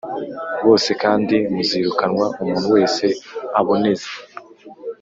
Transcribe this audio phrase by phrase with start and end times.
[0.65, 3.05] bose kandi muzirukanwa umuntu wese
[3.59, 4.09] aboneze